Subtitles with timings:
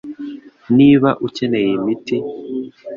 [0.77, 2.17] Niba ukeneye iyi miti